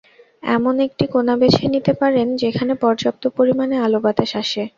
এমন 0.49 0.75
একটি 0.87 1.05
কোনা 1.13 1.33
বেছে 1.41 1.65
নিতে 1.73 1.93
পারেন, 2.01 2.27
যেখানে 2.41 2.73
পর্যাপ্ত 2.83 3.23
পরিমাণে 3.37 3.75
আলো-বাতাস 3.79 4.31
আসে। 4.41 4.63